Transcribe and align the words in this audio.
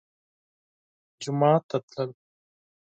جومات 1.21 1.63
ته 1.69 1.77
تلل 1.89 2.11